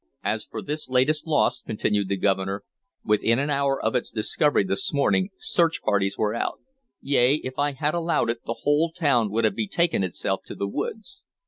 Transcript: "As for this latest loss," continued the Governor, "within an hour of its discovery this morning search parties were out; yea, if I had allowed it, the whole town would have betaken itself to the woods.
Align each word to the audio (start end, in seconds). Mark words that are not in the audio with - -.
"As 0.23 0.45
for 0.45 0.63
this 0.63 0.89
latest 0.89 1.27
loss," 1.27 1.61
continued 1.61 2.09
the 2.09 2.17
Governor, 2.17 2.63
"within 3.05 3.37
an 3.37 3.51
hour 3.51 3.79
of 3.79 3.93
its 3.93 4.09
discovery 4.09 4.63
this 4.63 4.91
morning 4.91 5.29
search 5.37 5.83
parties 5.83 6.17
were 6.17 6.33
out; 6.33 6.57
yea, 7.01 7.35
if 7.43 7.59
I 7.59 7.73
had 7.73 7.93
allowed 7.93 8.31
it, 8.31 8.39
the 8.47 8.61
whole 8.61 8.91
town 8.91 9.29
would 9.29 9.43
have 9.45 9.55
betaken 9.55 10.01
itself 10.03 10.41
to 10.45 10.55
the 10.55 10.67
woods. 10.67 11.21